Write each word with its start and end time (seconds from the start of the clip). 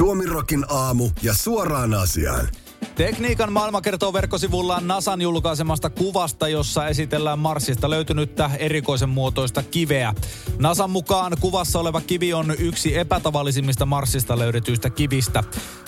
Suomirokin 0.00 0.64
aamu 0.68 1.10
ja 1.22 1.34
suoraan 1.34 1.94
asiaan. 1.94 2.48
Tekniikan 3.00 3.52
maailma 3.52 3.80
kertoo 3.80 4.12
verkkosivullaan 4.12 4.88
NASAn 4.88 5.22
julkaisemasta 5.22 5.90
kuvasta, 5.90 6.48
jossa 6.48 6.88
esitellään 6.88 7.38
Marsista 7.38 7.90
löytynyttä 7.90 8.50
erikoisen 8.58 9.08
muotoista 9.08 9.62
kiveä. 9.62 10.14
NASAn 10.58 10.90
mukaan 10.90 11.32
kuvassa 11.40 11.78
oleva 11.78 12.00
kivi 12.00 12.32
on 12.32 12.54
yksi 12.58 12.98
epätavallisimmista 12.98 13.86
Marsista 13.86 14.38
löydetyistä 14.38 14.90
kivistä. 14.90 15.44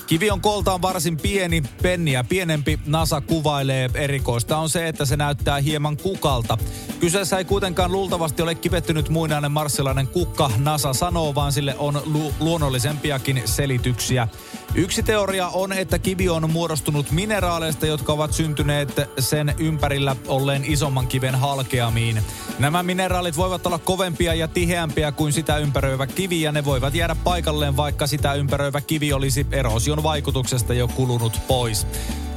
Kivi 0.06 0.30
on 0.30 0.40
koltaan 0.40 0.82
varsin 0.82 1.16
pieni, 1.16 1.62
penniä 1.82 2.24
pienempi. 2.24 2.80
NASA 2.86 3.20
kuvailee 3.20 3.90
erikoista 3.94 4.56
on 4.56 4.68
se, 4.68 4.88
että 4.88 5.04
se 5.04 5.16
näyttää 5.16 5.58
hieman 5.58 5.96
kukalta. 5.96 6.58
Kyseessä 7.00 7.38
ei 7.38 7.44
kuitenkaan 7.44 7.92
luultavasti 7.92 8.42
ole 8.42 8.54
kivettynyt 8.54 9.08
muinainen 9.08 9.52
marssilainen 9.52 10.06
kukka, 10.08 10.50
NASA 10.58 10.92
sanoo, 10.92 11.34
vaan 11.34 11.52
sille 11.52 11.74
on 11.78 12.02
lu- 12.04 12.34
luonnollisempiakin 12.40 13.42
selityksiä. 13.44 14.28
Yksi 14.74 15.02
teoria 15.02 15.48
on, 15.48 15.72
että 15.72 15.98
kivi 15.98 16.28
on 16.28 16.50
muodostunut 16.50 17.10
mineraaleista, 17.10 17.86
jotka 17.86 18.12
ovat 18.12 18.32
syntyneet 18.32 19.00
sen 19.18 19.54
ympärillä 19.58 20.16
olleen 20.28 20.64
isomman 20.64 21.06
kiven 21.06 21.34
halkeamiin. 21.34 22.22
Nämä 22.58 22.82
mineraalit 22.82 23.36
voivat 23.36 23.66
olla 23.66 23.78
kovempia 23.78 24.34
ja 24.34 24.48
tiheämpiä 24.48 25.12
kuin 25.12 25.32
sitä 25.32 25.58
ympäröivä 25.58 26.06
kivi 26.06 26.40
ja 26.40 26.52
ne 26.52 26.64
voivat 26.64 26.94
jäädä 26.94 27.16
paikalleen, 27.24 27.76
vaikka 27.76 28.06
sitä 28.06 28.34
ympäröivä 28.34 28.80
kivi 28.80 29.12
olisi 29.12 29.46
erosion 29.50 30.02
vaikutuksesta 30.02 30.74
jo 30.74 30.88
kulunut 30.88 31.40
pois. 31.48 31.86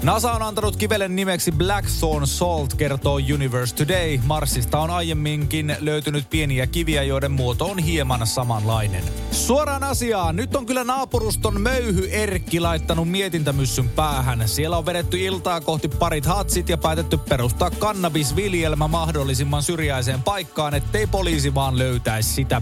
NASA 0.03 0.31
on 0.31 0.41
antanut 0.41 0.75
kivelen 0.75 1.15
nimeksi 1.15 1.51
Blackthorn 1.51 2.27
Salt, 2.27 2.73
kertoo 2.73 3.15
Universe 3.33 3.75
Today. 3.75 4.19
Marsista 4.25 4.79
on 4.79 4.89
aiemminkin 4.89 5.75
löytynyt 5.79 6.29
pieniä 6.29 6.67
kiviä, 6.67 7.03
joiden 7.03 7.31
muoto 7.31 7.65
on 7.65 7.79
hieman 7.79 8.27
samanlainen. 8.27 9.03
Suoraan 9.31 9.83
asiaan. 9.83 10.35
Nyt 10.35 10.55
on 10.55 10.65
kyllä 10.65 10.83
naapuruston 10.83 11.61
möyhy 11.61 12.09
Erkki 12.11 12.59
laittanut 12.59 13.09
mietintämyssyn 13.09 13.89
päähän. 13.89 14.43
Siellä 14.45 14.77
on 14.77 14.85
vedetty 14.85 15.19
iltaa 15.19 15.61
kohti 15.61 15.87
parit 15.87 16.25
hatsit 16.25 16.69
ja 16.69 16.77
päätetty 16.77 17.17
perustaa 17.17 17.71
kannabisviljelmä 17.71 18.87
mahdollisimman 18.87 19.63
syrjäiseen 19.63 20.23
paikkaan, 20.23 20.73
ettei 20.73 21.07
poliisi 21.07 21.55
vaan 21.55 21.77
löytäisi 21.77 22.33
sitä. 22.33 22.61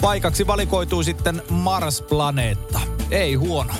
Paikaksi 0.00 0.46
valikoituu 0.46 1.02
sitten 1.02 1.42
Mars-planeetta. 1.50 2.80
Ei 3.10 3.34
huono. 3.34 3.74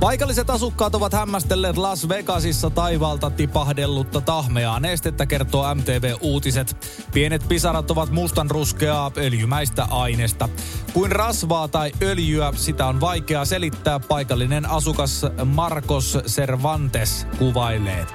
Paikalliset 0.00 0.50
asukkaat 0.50 0.94
ovat 0.94 1.12
hämmästelleet 1.12 1.76
Las 1.76 2.08
Vegasissa 2.08 2.70
taivaalta 2.70 3.30
tipahdellutta 3.30 4.20
tahmeaa 4.20 4.80
nestettä, 4.80 5.26
kertoo 5.26 5.74
MTV 5.74 6.14
Uutiset. 6.20 6.76
Pienet 7.12 7.48
pisarat 7.48 7.90
ovat 7.90 8.10
mustanruskeaa 8.10 9.10
öljymäistä 9.16 9.84
aineesta. 9.84 10.48
Kuin 10.92 11.12
rasvaa 11.12 11.68
tai 11.68 11.92
öljyä, 12.02 12.52
sitä 12.56 12.86
on 12.86 13.00
vaikea 13.00 13.44
selittää. 13.44 14.00
Paikallinen 14.00 14.70
asukas 14.70 15.26
Marcos 15.44 16.18
Cervantes 16.26 17.26
kuvailee. 17.38 18.06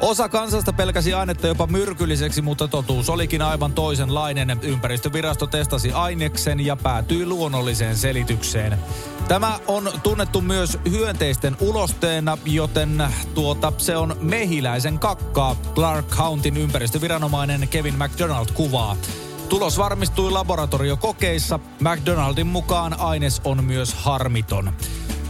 Osa 0.00 0.28
kansasta 0.28 0.72
pelkäsi 0.72 1.14
ainetta 1.14 1.46
jopa 1.46 1.66
myrkylliseksi, 1.66 2.42
mutta 2.42 2.68
totuus 2.68 3.10
olikin 3.10 3.42
aivan 3.42 3.72
toisenlainen. 3.72 4.58
Ympäristövirasto 4.62 5.46
testasi 5.46 5.92
aineksen 5.92 6.60
ja 6.60 6.76
päätyi 6.76 7.26
luonnolliseen 7.26 7.96
selitykseen. 7.96 8.78
Tämä 9.28 9.58
on 9.66 9.90
tunnettu 10.02 10.40
myös 10.40 10.78
hyönteisten 10.90 11.56
ulosteena, 11.60 12.38
joten 12.44 13.04
tuota, 13.34 13.72
se 13.78 13.96
on 13.96 14.16
mehiläisen 14.20 14.98
kakkaa. 14.98 15.56
Clark 15.74 16.08
Countyn 16.08 16.56
ympäristöviranomainen 16.56 17.68
Kevin 17.68 17.98
McDonald 17.98 18.46
kuvaa. 18.54 18.96
Tulos 19.48 19.78
varmistui 19.78 20.30
laboratoriokokeissa. 20.30 21.58
McDonaldin 21.80 22.46
mukaan 22.46 23.00
aines 23.00 23.40
on 23.44 23.64
myös 23.64 23.94
harmiton. 23.94 24.72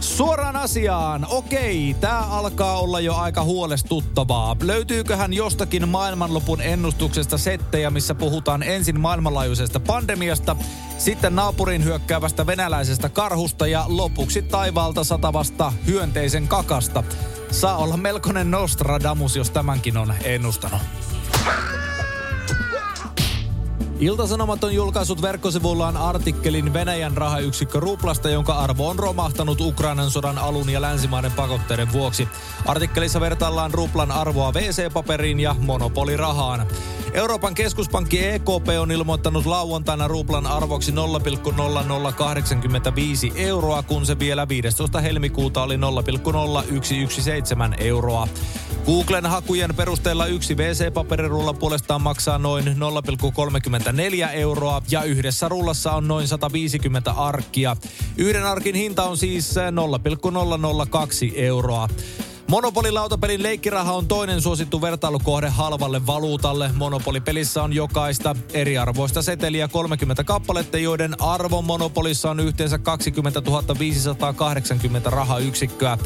Suoraan 0.03 0.55
asiaan. 0.55 1.27
Okei, 1.29 1.95
tämä 1.99 2.19
alkaa 2.19 2.79
olla 2.79 2.99
jo 2.99 3.15
aika 3.15 3.43
huolestuttavaa. 3.43 4.55
Löytyyköhän 4.63 5.33
jostakin 5.33 5.89
maailmanlopun 5.89 6.61
ennustuksesta 6.61 7.37
settejä, 7.37 7.89
missä 7.89 8.15
puhutaan 8.15 8.63
ensin 8.63 8.99
maailmanlaajuisesta 8.99 9.79
pandemiasta, 9.79 10.55
sitten 10.97 11.35
naapurin 11.35 11.83
hyökkäävästä 11.83 12.47
venäläisestä 12.47 13.09
karhusta 13.09 13.67
ja 13.67 13.85
lopuksi 13.87 14.41
taivaalta 14.41 15.03
satavasta 15.03 15.73
hyönteisen 15.87 16.47
kakasta. 16.47 17.03
Saa 17.51 17.77
olla 17.77 17.97
melkoinen 17.97 18.51
Nostradamus, 18.51 19.35
jos 19.35 19.49
tämänkin 19.49 19.97
on 19.97 20.13
ennustanut. 20.23 20.81
Iltasanomat 24.03 24.63
on 24.63 24.73
julkaissut 24.73 25.21
verkkosivullaan 25.21 25.97
artikkelin 25.97 26.73
Venäjän 26.73 27.17
rahayksikkö 27.17 27.79
Ruplasta, 27.79 28.29
jonka 28.29 28.53
arvo 28.53 28.89
on 28.89 28.99
romahtanut 28.99 29.61
Ukrainan 29.61 30.11
sodan 30.11 30.37
alun 30.37 30.69
ja 30.69 30.81
länsimaiden 30.81 31.31
pakotteiden 31.31 31.91
vuoksi. 31.91 32.27
Artikkelissa 32.65 33.21
vertaillaan 33.21 33.73
Ruplan 33.73 34.11
arvoa 34.11 34.51
WC-paperiin 34.51 35.39
ja 35.39 35.55
monopolirahaan. 35.59 36.67
Euroopan 37.13 37.55
keskuspankki 37.55 38.25
EKP 38.25 38.67
on 38.79 38.91
ilmoittanut 38.91 39.45
lauantaina 39.45 40.07
ruplan 40.07 40.47
arvoksi 40.47 40.91
0,0085 40.91 40.97
euroa, 43.35 43.83
kun 43.83 44.05
se 44.05 44.19
vielä 44.19 44.47
15. 44.47 45.01
helmikuuta 45.01 45.63
oli 45.63 45.77
0,0117 45.77 45.81
euroa. 47.77 48.27
Googlen 48.85 49.25
hakujen 49.25 49.75
perusteella 49.75 50.25
yksi 50.25 50.55
WC-paperirulla 50.55 51.53
puolestaan 51.53 52.01
maksaa 52.01 52.37
noin 52.37 52.65
0,34 52.65 54.29
euroa 54.33 54.81
ja 54.91 55.03
yhdessä 55.03 55.49
rullassa 55.49 55.91
on 55.91 56.07
noin 56.07 56.27
150 56.27 57.11
arkkia. 57.11 57.77
Yhden 58.17 58.45
arkin 58.45 58.75
hinta 58.75 59.03
on 59.03 59.17
siis 59.17 59.55
0,002 59.71 61.33
euroa. 61.35 61.89
Monopolilautapelin 62.53 63.43
leikkiraha 63.43 63.93
on 63.93 64.07
toinen 64.07 64.41
suosittu 64.41 64.81
vertailukohde 64.81 65.49
halvalle 65.49 66.07
valuutalle. 66.07 66.69
Monopolipelissä 66.73 67.63
on 67.63 67.73
jokaista 67.73 68.35
eriarvoista 68.53 69.21
seteliä 69.21 69.67
30 69.67 70.23
kappaletta, 70.23 70.77
joiden 70.77 71.21
arvo 71.21 71.61
Monopolissa 71.61 72.31
on 72.31 72.39
yhteensä 72.39 72.77
20 72.77 73.41
580 73.79 75.09
rahayksikköä. 75.09 75.97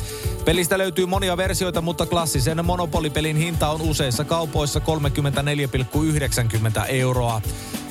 Pelistä 0.46 0.78
löytyy 0.78 1.06
monia 1.06 1.38
versioita, 1.38 1.82
mutta 1.82 2.06
klassisen 2.06 2.66
Monopolipelin 2.66 3.38
hinta 3.38 3.70
on 3.70 3.82
useissa 3.82 4.24
kaupoissa 4.24 4.82
34,90 6.80 6.86
euroa. 6.90 7.42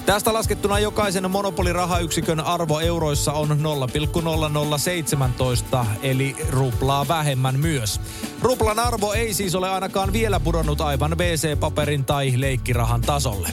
Tästä 0.06 0.33
laskettuna 0.33 0.78
jokaisen 0.78 1.31
monopolirahayksikön 1.31 2.41
arvo 2.41 2.81
euroissa 2.81 3.33
on 3.33 3.49
0,0017 3.49 5.87
eli 6.03 6.37
ruplaa 6.50 7.09
vähemmän 7.09 7.61
myös. 7.61 8.00
Ruplan 8.43 8.78
arvo 8.78 9.12
ei 9.12 9.34
siis 9.34 9.55
ole 9.55 9.71
ainakaan 9.71 10.12
vielä 10.12 10.41
pudonnut 10.41 10.81
aivan 10.81 11.12
BC-paperin 11.12 12.05
tai 12.05 12.33
leikkirahan 12.37 13.00
tasolle. 13.00 13.49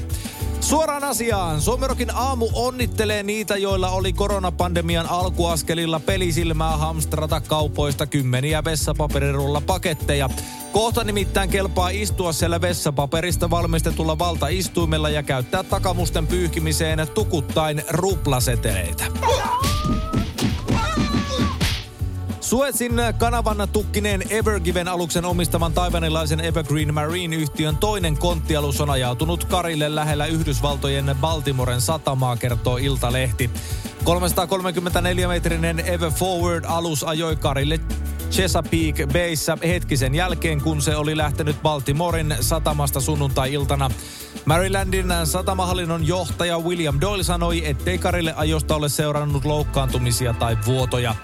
Suoraan 0.61 1.03
asiaan. 1.03 1.61
Suomerokin 1.61 2.15
aamu 2.15 2.49
onnittelee 2.53 3.23
niitä, 3.23 3.57
joilla 3.57 3.89
oli 3.89 4.13
koronapandemian 4.13 5.09
alkuaskelilla 5.09 5.99
pelisilmää 5.99 6.77
hamstrata 6.77 7.41
kaupoista 7.41 8.05
kymmeniä 8.05 8.63
vessapaperirulla 8.63 9.61
paketteja. 9.61 10.29
Kohta 10.73 11.03
nimittäin 11.03 11.49
kelpaa 11.49 11.89
istua 11.89 12.33
siellä 12.33 12.61
vessapaperista 12.61 13.49
valmistetulla 13.49 14.19
valtaistuimella 14.19 15.09
ja 15.09 15.23
käyttää 15.23 15.63
takamusten 15.63 16.27
pyyhkimiseen 16.27 17.07
tukuttain 17.13 17.83
ruplaseteleitä. 17.89 19.05
Suezin 22.41 22.91
kanavan 23.17 23.67
tukkineen 23.71 24.23
Evergiven 24.29 24.87
aluksen 24.87 25.25
omistaman 25.25 25.73
taivanilaisen 25.73 26.39
Evergreen 26.39 26.93
Marine-yhtiön 26.93 27.77
toinen 27.77 28.17
konttialus 28.17 28.81
on 28.81 28.89
ajautunut 28.89 29.43
karille 29.43 29.95
lähellä 29.95 30.25
Yhdysvaltojen 30.25 31.15
Baltimoren 31.21 31.81
satamaa, 31.81 32.37
kertoo 32.37 32.77
Iltalehti. 32.77 33.49
334-metrinen 34.03 35.79
Ever 35.79 36.11
Forward-alus 36.11 37.03
ajoi 37.03 37.35
karille 37.35 37.79
Chesapeake 38.33 39.07
Bayssä 39.07 39.57
hetkisen 39.67 40.15
jälkeen, 40.15 40.61
kun 40.61 40.81
se 40.81 40.95
oli 40.95 41.17
lähtenyt 41.17 41.61
Baltimoren 41.61 42.35
satamasta 42.41 42.99
sunnuntai-iltana. 42.99 43.89
Marylandin 44.45 45.13
satamahallinnon 45.23 46.07
johtaja 46.07 46.59
William 46.59 46.97
Doyle 47.01 47.23
sanoi, 47.23 47.67
ettei 47.67 47.97
Karille 47.97 48.33
ajosta 48.37 48.75
ole 48.75 48.89
seurannut 48.89 49.45
loukkaantumisia 49.45 50.33
tai 50.33 50.57
vuotoja. 50.65 51.15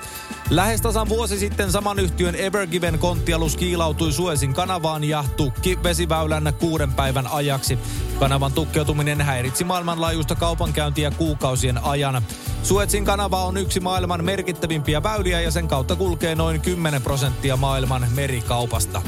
Lähes 0.50 0.82
tasan 0.82 1.10
vuosi 1.10 1.40
sitten 1.40 1.72
saman 1.72 2.00
yhtiön 2.00 2.36
Evergiven 2.36 3.00
konttialus 3.00 3.58
kiilautui 3.58 4.12
Suezin 4.12 4.54
kanavaan 4.54 5.04
ja 5.04 5.24
tukki 5.38 5.80
vesiväylän 5.84 6.54
kuuden 6.60 6.94
päivän 6.94 7.28
ajaksi. 7.28 7.80
Kanavan 8.20 8.54
tukkeutuminen 8.54 9.22
häiritsi 9.22 9.64
maailmanlaajuista 9.64 10.36
kaupankäyntiä 10.36 11.12
kuukausien 11.12 11.84
ajan. 11.84 12.22
Suezin 12.64 13.06
kanava 13.06 13.46
on 13.46 13.58
yksi 13.58 13.80
maailman 13.80 14.26
merkittävimpiä 14.26 15.04
väyliä 15.04 15.42
ja 15.42 15.52
sen 15.52 15.68
kautta 15.68 15.96
kulkee 15.96 16.36
noin 16.36 16.62
10 16.62 17.02
prosenttia 17.02 17.58
maailman 17.58 18.06
merikaupasta. 18.16 19.02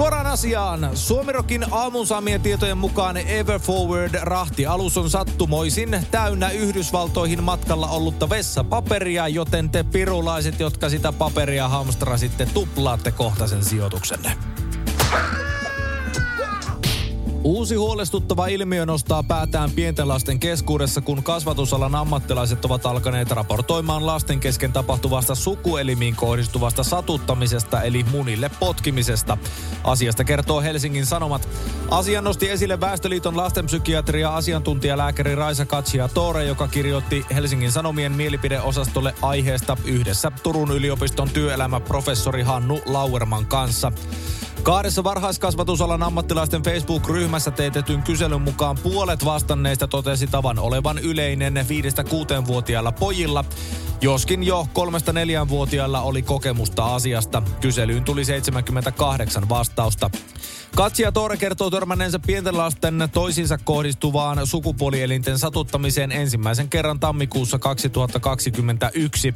Suoraan 0.00 0.26
asiaan. 0.26 0.90
Suomirokin 0.94 1.66
aamun 1.70 2.06
saamien 2.06 2.40
tietojen 2.40 2.78
mukaan 2.78 3.16
Everforward-rahti-alus 3.16 4.96
on 4.96 5.10
sattumoisin 5.10 6.06
täynnä 6.10 6.50
Yhdysvaltoihin 6.50 7.42
matkalla 7.42 7.88
ollutta 7.88 8.30
vessapaperia, 8.30 9.28
joten 9.28 9.70
te 9.70 9.82
pirulaiset, 9.82 10.60
jotka 10.60 10.88
sitä 10.88 11.12
paperia 11.12 11.68
hamstrasitte, 11.68 12.46
tuplaatte 12.46 13.12
kohta 13.12 13.46
sen 13.46 13.64
sijoituksenne. 13.64 14.36
Uusi 17.50 17.74
huolestuttava 17.74 18.46
ilmiö 18.46 18.86
nostaa 18.86 19.22
päätään 19.22 19.70
pienten 19.70 20.08
lasten 20.08 20.40
keskuudessa, 20.40 21.00
kun 21.00 21.22
kasvatusalan 21.22 21.94
ammattilaiset 21.94 22.64
ovat 22.64 22.86
alkaneet 22.86 23.30
raportoimaan 23.30 24.06
lasten 24.06 24.40
kesken 24.40 24.72
tapahtuvasta 24.72 25.34
sukuelimiin 25.34 26.16
kohdistuvasta 26.16 26.84
satuttamisesta 26.84 27.82
eli 27.82 28.04
munille 28.10 28.50
potkimisesta. 28.60 29.38
Asiasta 29.84 30.24
kertoo 30.24 30.60
Helsingin 30.60 31.06
Sanomat. 31.06 31.48
Asian 31.90 32.24
nosti 32.24 32.50
esille 32.50 32.80
Väestöliiton 32.80 33.36
lastenpsykiatria 33.36 34.36
asiantuntijalääkäri 34.36 35.34
Raisa 35.34 35.66
Katsia 35.66 36.08
Toore, 36.08 36.44
joka 36.44 36.68
kirjoitti 36.68 37.26
Helsingin 37.34 37.72
Sanomien 37.72 38.12
mielipideosastolle 38.12 39.14
aiheesta 39.22 39.76
yhdessä 39.84 40.32
Turun 40.42 40.70
yliopiston 40.70 41.30
työelämäprofessori 41.30 42.42
Hannu 42.42 42.80
Lauerman 42.86 43.46
kanssa. 43.46 43.92
Kahdessa 44.62 45.04
varhaiskasvatusalan 45.04 46.02
ammattilaisten 46.02 46.62
Facebook-ryhmässä 46.62 47.50
teetetyn 47.50 48.02
kyselyn 48.02 48.42
mukaan 48.42 48.78
puolet 48.82 49.24
vastanneista 49.24 49.88
totesi 49.88 50.26
tavan 50.26 50.58
olevan 50.58 50.98
yleinen 50.98 51.54
5-6-vuotiailla 51.54 52.92
pojilla, 52.92 53.44
joskin 54.00 54.42
jo 54.42 54.66
3-4-vuotiailla 54.74 56.00
oli 56.00 56.22
kokemusta 56.22 56.94
asiasta. 56.94 57.42
Kyselyyn 57.60 58.04
tuli 58.04 58.24
78 58.24 59.48
vastausta. 59.48 60.10
Katsia 60.76 61.12
Toore 61.12 61.36
kertoo 61.36 61.70
törmänneensä 61.70 62.18
pienten 62.18 62.58
lasten 62.58 63.08
toisiinsa 63.12 63.58
kohdistuvaan 63.58 64.46
sukupuolielinten 64.46 65.38
satuttamiseen 65.38 66.12
ensimmäisen 66.12 66.68
kerran 66.68 67.00
tammikuussa 67.00 67.58
2021. 67.58 69.34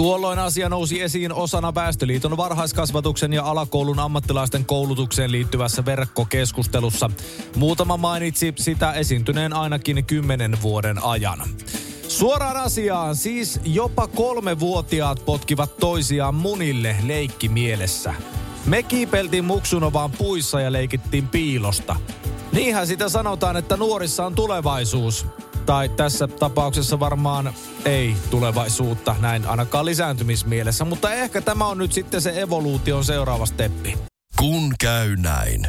Tuolloin 0.00 0.38
asia 0.38 0.68
nousi 0.68 1.02
esiin 1.02 1.32
osana 1.32 1.74
Väestöliiton 1.74 2.36
varhaiskasvatuksen 2.36 3.32
ja 3.32 3.44
alakoulun 3.44 3.98
ammattilaisten 3.98 4.64
koulutukseen 4.64 5.32
liittyvässä 5.32 5.84
verkkokeskustelussa. 5.84 7.10
Muutama 7.56 7.96
mainitsi 7.96 8.52
sitä 8.58 8.92
esiintyneen 8.92 9.52
ainakin 9.52 10.04
kymmenen 10.04 10.62
vuoden 10.62 11.04
ajan. 11.04 11.38
Suoraan 12.08 12.56
asiaan, 12.56 13.16
siis 13.16 13.60
jopa 13.64 14.06
kolme 14.06 14.60
vuotiaat 14.60 15.24
potkivat 15.24 15.76
toisiaan 15.76 16.34
munille 16.34 16.96
leikkimielessä. 17.06 18.14
Me 18.66 18.82
kiipeltiin 18.82 19.44
muksuna 19.44 19.92
vaan 19.92 20.10
puissa 20.10 20.60
ja 20.60 20.72
leikittiin 20.72 21.28
piilosta. 21.28 21.96
Niinhän 22.52 22.86
sitä 22.86 23.08
sanotaan, 23.08 23.56
että 23.56 23.76
nuorissa 23.76 24.26
on 24.26 24.34
tulevaisuus. 24.34 25.26
Tai 25.66 25.88
tässä 25.88 26.28
tapauksessa 26.28 27.00
varmaan 27.00 27.52
ei 27.84 28.16
tulevaisuutta, 28.30 29.16
näin 29.20 29.46
ainakaan 29.46 29.86
lisääntymismielessä. 29.86 30.84
Mutta 30.84 31.12
ehkä 31.12 31.40
tämä 31.40 31.66
on 31.66 31.78
nyt 31.78 31.92
sitten 31.92 32.22
se 32.22 32.40
evoluution 32.40 33.04
seuraava 33.04 33.46
steppi. 33.46 33.98
Kun 34.38 34.74
käy 34.80 35.16
näin. 35.16 35.66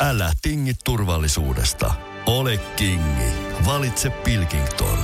Älä 0.00 0.32
tingi 0.42 0.72
turvallisuudesta. 0.84 1.94
Ole 2.26 2.56
kingi. 2.76 3.32
Valitse 3.66 4.10
Pilkington. 4.10 4.98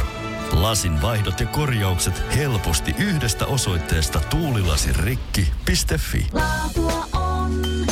Lasin 0.52 1.02
vaihdot 1.02 1.40
ja 1.40 1.46
korjaukset 1.46 2.22
helposti 2.36 2.94
yhdestä 2.98 3.46
osoitteesta 3.46 4.20
tuulilasirikki.fi. 4.20 6.26
Laatua 6.32 7.06
on 7.12 7.83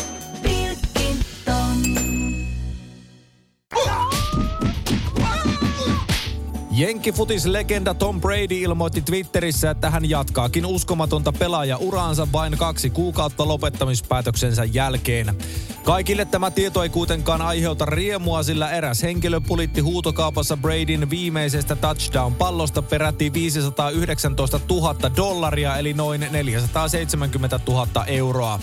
Jenkkifutislegenda 6.82 7.94
Tom 7.94 8.20
Brady 8.20 8.60
ilmoitti 8.60 9.02
Twitterissä, 9.02 9.70
että 9.70 9.90
hän 9.90 10.10
jatkaakin 10.10 10.66
uskomatonta 10.66 11.32
pelaaja-uraansa 11.32 12.28
vain 12.32 12.58
kaksi 12.58 12.90
kuukautta 12.90 13.48
lopettamispäätöksensä 13.48 14.64
jälkeen. 14.64 15.36
Kaikille 15.84 16.24
tämä 16.24 16.50
tieto 16.50 16.82
ei 16.82 16.88
kuitenkaan 16.88 17.42
aiheuta 17.42 17.84
riemua, 17.84 18.42
sillä 18.42 18.70
eräs 18.70 19.02
henkilö 19.02 19.40
pulitti 19.40 19.80
huutokaupassa 19.80 20.56
Bradyn 20.56 21.10
viimeisestä 21.10 21.76
touchdown-pallosta 21.76 22.82
peräti 22.82 23.32
519 23.32 24.60
000 24.70 24.96
dollaria, 25.16 25.76
eli 25.76 25.92
noin 25.92 26.26
470 26.30 27.60
000 27.68 28.04
euroa. 28.06 28.60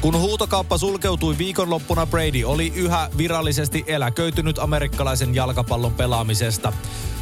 Kun 0.00 0.20
huutokauppa 0.20 0.78
sulkeutui 0.78 1.38
viikonloppuna, 1.38 2.06
Brady 2.06 2.44
oli 2.44 2.72
yhä 2.76 3.10
virallisesti 3.16 3.84
eläköitynyt 3.86 4.58
amerikkalaisen 4.58 5.34
jalkapallon 5.34 5.94
pelaamisesta. 5.94 6.72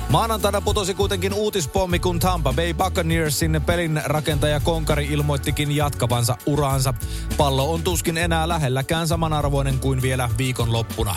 Maanantaina 0.09 0.61
putosi 0.61 0.95
kuitenkin 0.95 1.35
uutispommi, 1.35 1.99
kun 1.99 2.19
Tampa 2.19 2.53
Bay 2.53 2.75
Buccaneersin 2.75 3.63
pelin 3.67 4.01
rakentaja 4.05 4.61
Konkari 4.61 5.07
ilmoittikin 5.07 5.77
jatkavansa 5.77 6.37
uraansa. 6.47 6.95
Pallo 7.37 7.73
on 7.73 7.83
tuskin 7.83 8.19
enää 8.19 8.49
lähelläkään 8.49 9.09
samanarvoinen 9.09 9.79
kuin 9.79 10.03
vielä 10.03 10.31
viikonloppuna. 10.39 11.17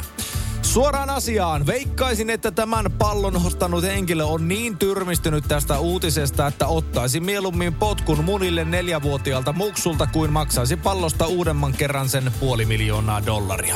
Suoraan 0.62 1.10
asiaan. 1.10 1.68
Veikkaisin, 1.68 2.30
että 2.30 2.52
tämän 2.52 2.86
pallon 2.98 3.46
ostanut 3.46 3.84
henkilö 3.84 4.26
on 4.26 4.48
niin 4.48 4.78
tyrmistynyt 4.78 5.44
tästä 5.48 5.80
uutisesta, 5.80 6.48
että 6.48 6.68
ottaisi 6.68 7.20
mieluummin 7.20 7.74
potkun 7.74 8.24
munille 8.24 8.66
neljävuotiaalta 8.66 9.54
muksulta 9.54 10.08
kuin 10.08 10.34
maksaisi 10.34 10.78
pallosta 10.78 11.28
uudemman 11.28 11.74
kerran 11.74 12.10
sen 12.10 12.32
puoli 12.40 12.66
miljoonaa 12.66 13.26
dollaria. 13.26 13.76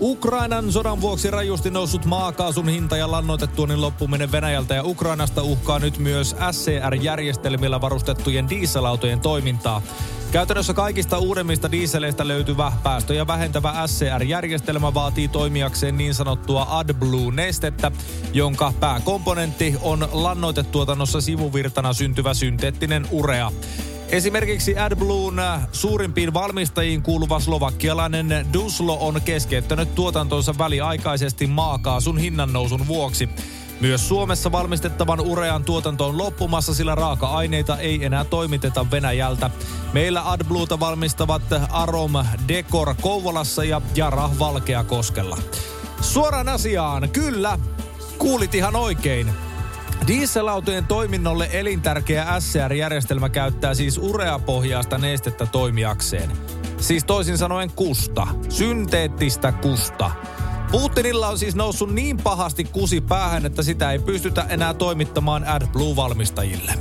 Ukrainan 0.00 0.72
sodan 0.72 1.00
vuoksi 1.00 1.30
rajusti 1.30 1.70
noussut 1.70 2.04
maakaasun 2.04 2.68
hinta 2.68 2.96
ja 2.96 3.10
lannoitetuonnin 3.10 3.80
loppuminen 3.80 4.32
Venäjältä 4.32 4.74
ja 4.74 4.84
Ukrainasta 4.84 5.42
uhkaa 5.42 5.78
nyt 5.78 5.98
myös 5.98 6.36
SCR-järjestelmillä 6.50 7.80
varustettujen 7.80 8.48
dieselautojen 8.48 9.20
toimintaa. 9.20 9.82
Käytännössä 10.32 10.74
kaikista 10.74 11.18
uudemmista 11.18 11.70
dieseleistä 11.70 12.28
löytyvä 12.28 12.72
päästöjä 12.82 13.26
vähentävä 13.26 13.86
SCR-järjestelmä 13.86 14.94
vaatii 14.94 15.28
toimijakseen 15.28 15.98
niin 15.98 16.14
sanottua 16.14 16.66
AdBlue-nestettä, 16.70 17.92
jonka 18.32 18.72
pääkomponentti 18.80 19.74
on 19.82 20.08
lannoitetuotannossa 20.12 21.20
sivuvirtana 21.20 21.92
syntyvä 21.92 22.34
synteettinen 22.34 23.06
urea. 23.10 23.52
Esimerkiksi 24.08 24.78
AdBluen 24.78 25.34
suurimpiin 25.72 26.34
valmistajiin 26.34 27.02
kuuluva 27.02 27.40
slovakkialainen 27.40 28.46
Duslo 28.52 28.98
on 29.00 29.20
keskeyttänyt 29.24 29.94
tuotantonsa 29.94 30.54
väliaikaisesti 30.58 31.46
maakaasun 31.46 32.18
hinnannousun 32.18 32.86
vuoksi. 32.86 33.28
Myös 33.80 34.08
Suomessa 34.08 34.52
valmistettavan 34.52 35.20
urean 35.20 35.64
tuotanto 35.64 36.06
on 36.06 36.18
loppumassa, 36.18 36.74
sillä 36.74 36.94
raaka-aineita 36.94 37.78
ei 37.78 38.04
enää 38.04 38.24
toimiteta 38.24 38.90
Venäjältä. 38.90 39.50
Meillä 39.92 40.30
AdBluuta 40.30 40.80
valmistavat 40.80 41.42
Arom 41.70 42.12
Decor 42.48 42.94
Kouvolassa 43.00 43.64
ja 43.64 43.80
Jara 43.94 44.30
Valkeakoskella. 44.38 45.38
Suoraan 46.00 46.48
asiaan, 46.48 47.08
kyllä, 47.10 47.58
kuulit 48.18 48.54
ihan 48.54 48.76
oikein. 48.76 49.32
Dieselautojen 50.06 50.86
toiminnolle 50.86 51.48
elintärkeä 51.52 52.40
SCR-järjestelmä 52.40 53.28
käyttää 53.28 53.74
siis 53.74 53.98
ureapohjaista 53.98 54.98
nestettä 54.98 55.46
toimijakseen. 55.46 56.30
Siis 56.78 57.04
toisin 57.04 57.38
sanoen 57.38 57.70
kusta. 57.70 58.26
Synteettistä 58.48 59.52
kusta. 59.52 60.10
Putinilla 60.70 61.28
on 61.28 61.38
siis 61.38 61.54
noussut 61.54 61.94
niin 61.94 62.16
pahasti 62.16 62.64
kusi 62.64 63.00
päähän, 63.00 63.46
että 63.46 63.62
sitä 63.62 63.92
ei 63.92 63.98
pystytä 63.98 64.46
enää 64.48 64.74
toimittamaan 64.74 65.44
AdBlue-valmistajille. 65.44 66.72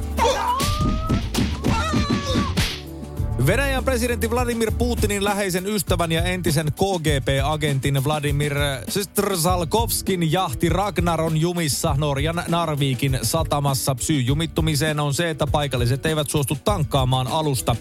Venäjän 3.45 3.85
presidentti 3.85 4.29
Vladimir 4.29 4.71
Putinin 4.71 5.23
läheisen 5.23 5.67
ystävän 5.67 6.11
ja 6.11 6.23
entisen 6.23 6.67
KGB-agentin 6.73 8.03
Vladimir 8.03 8.55
Strzelkovskin 8.89 10.31
jahti 10.31 10.69
Ragnar 10.69 11.21
on 11.21 11.37
jumissa 11.37 11.95
Norjan 11.97 12.43
Narvikin 12.47 13.19
satamassa. 13.21 13.95
Syy 13.99 14.21
jumittumiseen 14.21 14.99
on 14.99 15.13
se, 15.13 15.29
että 15.29 15.47
paikalliset 15.47 16.05
eivät 16.05 16.29
suostu 16.29 16.57
tankkaamaan 16.63 17.27
alusta. 17.27 17.75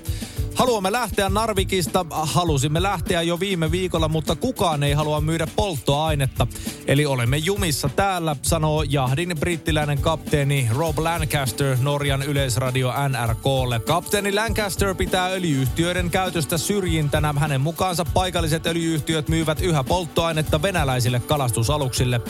Haluamme 0.55 0.93
lähteä 0.93 1.29
Narvikista, 1.29 2.07
halusimme 2.11 2.83
lähteä 2.83 3.23
jo 3.23 3.41
viime 3.41 3.71
viikolla, 3.71 4.09
mutta 4.09 4.37
kukaan 4.37 4.83
ei 4.83 4.93
halua 4.93 5.21
myydä 5.21 5.47
polttoainetta. 5.57 6.47
Eli 6.87 7.07
olemme 7.07 7.37
jumissa 7.37 7.89
täällä, 7.89 8.37
sanoo 8.43 8.83
jahdin 8.83 9.37
brittiläinen 9.41 9.99
kapteeni 9.99 10.69
Rob 10.77 10.99
Lancaster 10.99 11.77
Norjan 11.81 12.23
yleisradio 12.23 12.93
NRKlle. 13.09 13.81
Kapteeni 13.81 14.33
Lancaster 14.33 14.95
pitää 14.95 15.29
öljyyhtiöiden 15.55 16.11
käytöstä 16.11 16.59
syrjintänä. 16.59 17.35
Hänen 17.39 17.61
mukaansa 17.61 18.05
paikalliset 18.05 18.67
öljyyhtiöt 18.67 19.29
myyvät 19.29 19.61
yhä 19.61 19.85
polttoainetta 19.85 20.63
venäläisille 20.63 21.21
kalastusaluksille. 21.21 22.21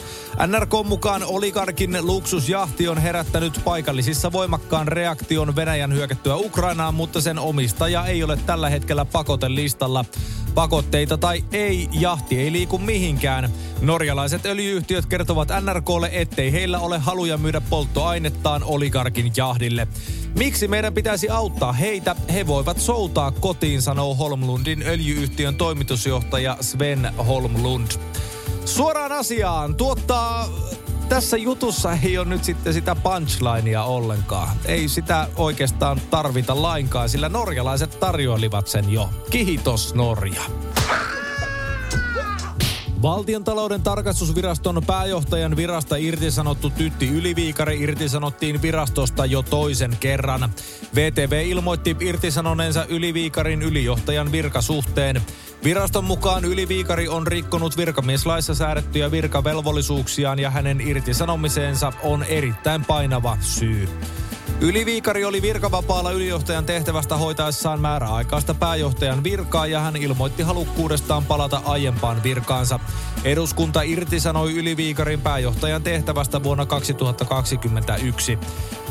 NRK 0.46 0.86
mukaan 0.86 1.22
oligarkin 1.26 1.98
luksusjahti 2.00 2.88
on 2.88 2.98
herättänyt 2.98 3.60
paikallisissa 3.64 4.32
voimakkaan 4.32 4.88
reaktion 4.88 5.56
Venäjän 5.56 5.92
hyökättyä 5.92 6.36
Ukrainaan, 6.36 6.94
mutta 6.94 7.20
sen 7.20 7.38
omistaja 7.38 8.06
ei 8.06 8.24
ole 8.24 8.38
tällä 8.46 8.68
hetkellä 8.68 9.04
pakotelistalla. 9.04 10.04
Pakotteita 10.54 11.18
tai 11.18 11.44
ei, 11.52 11.88
jahti 11.92 12.40
ei 12.40 12.52
liiku 12.52 12.78
mihinkään. 12.78 13.50
Norjalaiset 13.80 14.46
öljyyhtiöt 14.46 15.06
kertovat 15.06 15.48
NRKlle, 15.60 16.10
ettei 16.12 16.52
heillä 16.52 16.78
ole 16.78 16.98
haluja 16.98 17.38
myydä 17.38 17.60
polttoainettaan 17.60 18.62
oligarkin 18.64 19.32
jahdille. 19.36 19.88
Miksi 20.38 20.68
meidän 20.68 20.94
pitäisi 20.94 21.28
auttaa 21.28 21.72
heitä? 21.72 22.16
He 22.32 22.46
voivat 22.46 22.80
soutaa 22.80 23.30
kotiin, 23.30 23.82
sanoo 23.82 24.14
Holmlundin 24.14 24.82
öljyyhtiön 24.82 25.56
toimitusjohtaja 25.56 26.56
Sven 26.60 27.14
Holmlund. 27.26 27.90
Suoraan 28.64 29.12
asiaan. 29.12 29.74
Tuottaa 29.74 30.48
tässä 31.08 31.36
jutussa 31.36 31.98
ei 32.02 32.18
ole 32.18 32.28
nyt 32.28 32.44
sitten 32.44 32.74
sitä 32.74 32.94
punchlinea 32.94 33.84
ollenkaan. 33.84 34.56
Ei 34.64 34.88
sitä 34.88 35.28
oikeastaan 35.36 36.00
tarvita 36.10 36.62
lainkaan, 36.62 37.08
sillä 37.08 37.28
norjalaiset 37.28 38.00
tarjoilivat 38.00 38.66
sen 38.66 38.92
jo. 38.92 39.10
Kihitos 39.30 39.94
Norja. 39.94 40.42
Valtion 43.04 43.44
talouden 43.44 43.82
tarkastusviraston 43.82 44.82
pääjohtajan 44.86 45.56
virasta 45.56 45.96
irtisanottu 45.96 46.70
Tytti 46.70 47.08
Yliviikari 47.08 47.80
irtisanottiin 47.80 48.62
virastosta 48.62 49.26
jo 49.26 49.42
toisen 49.42 49.96
kerran. 50.00 50.50
VTV 50.94 51.44
ilmoitti 51.46 51.96
irtisanoneensa 52.00 52.86
Yliviikarin 52.88 53.62
ylijohtajan 53.62 54.32
virkasuhteen. 54.32 55.22
Viraston 55.64 56.04
mukaan 56.04 56.44
Yliviikari 56.44 57.08
on 57.08 57.26
rikkonut 57.26 57.76
virkamieslaissa 57.76 58.54
säädettyjä 58.54 59.10
virkavelvollisuuksiaan 59.10 60.38
ja 60.38 60.50
hänen 60.50 60.80
irtisanomiseensa 60.80 61.92
on 62.02 62.22
erittäin 62.22 62.84
painava 62.84 63.38
syy. 63.40 63.88
Yliviikari 64.60 65.24
oli 65.24 65.42
virkavapaalla 65.42 66.10
ylijohtajan 66.10 66.66
tehtävästä 66.66 67.16
hoitaessaan 67.16 67.80
määräaikaista 67.80 68.54
pääjohtajan 68.54 69.24
virkaa 69.24 69.66
ja 69.66 69.80
hän 69.80 69.96
ilmoitti 69.96 70.42
halukkuudestaan 70.42 71.24
palata 71.24 71.62
aiempaan 71.64 72.22
virkaansa. 72.22 72.80
Eduskunta 73.24 73.82
irtisanoi 73.82 74.54
Yliviikarin 74.54 75.20
pääjohtajan 75.20 75.82
tehtävästä 75.82 76.42
vuonna 76.42 76.66
2021. 76.66 78.38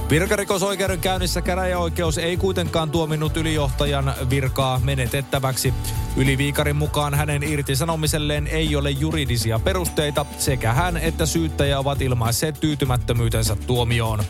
Virkarikosoikeuden 0.10 1.00
käynnissä 1.00 1.42
käräjäoikeus 1.42 2.18
ei 2.18 2.38
kuitenkaan 2.38 2.92
tuominnut 2.92 3.38
ylijohtajan 3.38 4.14
virkaa 4.30 4.80
menetettäväksi. 4.84 5.74
Yliviikarin 6.18 6.76
mukaan 6.76 7.14
hänen 7.14 7.44
irtisanomiselleen 7.44 8.48
ei 8.48 8.76
ole 8.76 8.92
juridisia 8.92 9.60
perusteita, 9.60 10.26
sekä 10.38 10.74
hän 10.74 10.98
että 10.98 11.26
syyttäjä 11.26 11.80
ovat 11.80 12.02
ilmaisseet 12.02 12.60
tyytymättömyytensä 12.60 13.56
tuomioon. 13.56 14.24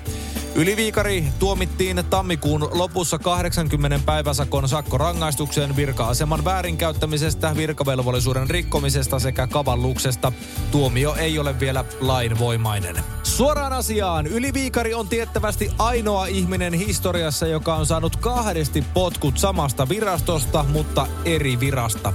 Yliviikari 0.56 1.24
tuomittiin 1.40 2.04
tammikuun 2.10 2.70
lopussa 2.72 3.20
80 3.20 4.00
päiväsakon 4.06 4.70
sakkorangaistukseen 4.70 5.76
virka-aseman 5.76 6.46
väärinkäyttämisestä, 6.46 7.56
virkavelvollisuuden 7.58 8.50
rikkomisesta 8.50 9.20
sekä 9.20 9.48
kavalluksesta. 9.48 10.32
Tuomio 10.72 11.16
ei 11.16 11.40
ole 11.40 11.60
vielä 11.60 11.86
lainvoimainen. 12.00 12.96
Suoraan 13.34 13.74
asiaan. 13.74 14.28
Yliviikari 14.28 14.94
on 14.94 15.08
tiettävästi 15.08 15.72
ainoa 15.78 16.26
ihminen 16.26 16.74
historiassa, 16.74 17.48
joka 17.48 17.76
on 17.76 17.86
saanut 17.86 18.16
kahdesti 18.16 18.84
potkut 18.94 19.38
samasta 19.38 19.90
virastosta, 19.90 20.66
mutta 20.70 21.08
eri 21.26 21.60
virasta. 21.60 22.14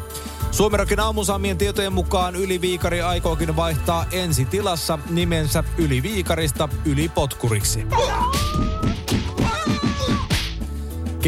Suomerokin 0.51 1.01
aamusaamien 1.01 1.59
tietojen 1.59 1.93
mukaan 1.93 2.37
Yliviikari 2.37 3.01
aikookin 3.01 3.57
vaihtaa 3.57 4.07
ensi 4.13 4.45
tilassa 4.45 4.99
nimensä 5.11 5.65
Yliviikarista 5.79 6.69
Ylipotkuriksi. 6.85 7.87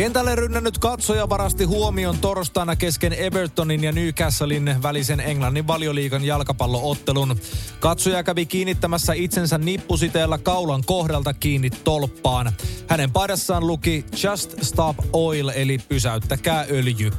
Kentälle 0.00 0.34
rynnännyt 0.34 0.78
katsoja 0.78 1.28
varasti 1.28 1.64
huomion 1.64 2.18
torstaina 2.18 2.76
kesken 2.76 3.12
Evertonin 3.12 3.84
ja 3.84 3.92
Newcastlein 3.92 4.82
välisen 4.82 5.20
Englannin 5.20 5.66
valioliikan 5.66 6.24
jalkapalloottelun. 6.24 7.36
Katsoja 7.80 8.22
kävi 8.22 8.46
kiinnittämässä 8.46 9.12
itsensä 9.12 9.58
nippusiteellä 9.58 10.38
kaulan 10.38 10.82
kohdalta 10.86 11.34
kiinni 11.34 11.70
tolppaan. 11.70 12.52
Hänen 12.88 13.10
paidassaan 13.10 13.66
luki 13.66 14.04
Just 14.24 14.62
Stop 14.62 14.96
Oil 15.12 15.48
eli 15.48 15.78
pysäyttäkää 15.88 16.66
öljy. 16.70 17.10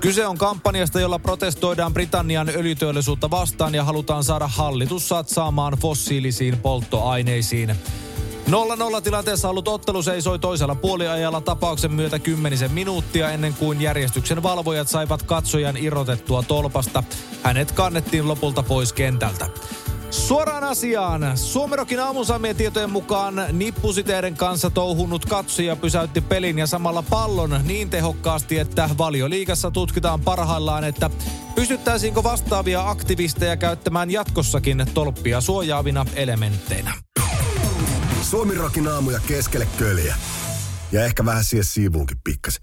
Kyse 0.00 0.26
on 0.26 0.38
kampanjasta, 0.38 1.00
jolla 1.00 1.18
protestoidaan 1.18 1.94
Britannian 1.94 2.48
öljyteollisuutta 2.48 3.30
vastaan 3.30 3.74
ja 3.74 3.84
halutaan 3.84 4.24
saada 4.24 4.48
hallitus 4.48 5.08
satsaamaan 5.08 5.72
fossiilisiin 5.72 6.58
polttoaineisiin. 6.58 7.76
0-0 8.48 9.00
tilanteessa 9.02 9.48
ollut 9.48 9.68
ottelu 9.68 10.02
seisoi 10.02 10.38
toisella 10.38 10.74
puoliajalla 10.74 11.40
tapauksen 11.40 11.92
myötä 11.92 12.18
kymmenisen 12.18 12.72
minuuttia 12.72 13.30
ennen 13.30 13.54
kuin 13.54 13.80
järjestyksen 13.80 14.42
valvojat 14.42 14.88
saivat 14.88 15.22
katsojan 15.22 15.76
irrotettua 15.76 16.42
tolpasta. 16.42 17.02
Hänet 17.42 17.72
kannettiin 17.72 18.28
lopulta 18.28 18.62
pois 18.62 18.92
kentältä. 18.92 19.48
Suoraan 20.10 20.64
asiaan. 20.64 21.38
Suomerokin 21.38 22.00
aamusamien 22.00 22.56
tietojen 22.56 22.90
mukaan 22.90 23.44
nippusiteiden 23.52 24.36
kanssa 24.36 24.70
touhunut 24.70 25.24
katsoja 25.24 25.76
pysäytti 25.76 26.20
pelin 26.20 26.58
ja 26.58 26.66
samalla 26.66 27.04
pallon 27.10 27.60
niin 27.62 27.90
tehokkaasti, 27.90 28.58
että 28.58 28.90
valioliikassa 28.98 29.70
tutkitaan 29.70 30.20
parhaillaan, 30.20 30.84
että 30.84 31.10
pystyttäisiinkö 31.54 32.22
vastaavia 32.22 32.88
aktivisteja 32.88 33.56
käyttämään 33.56 34.10
jatkossakin 34.10 34.86
tolppia 34.94 35.40
suojaavina 35.40 36.06
elementteinä. 36.16 37.03
Suomi 38.34 38.54
rokin 38.54 38.88
aamuja 38.88 39.20
keskelle 39.26 39.68
köljä. 39.78 40.16
Ja 40.92 41.04
ehkä 41.04 41.24
vähän 41.24 41.44
siihen 41.44 41.64
siivuunkin 41.64 42.16
pikkasen. 42.24 42.62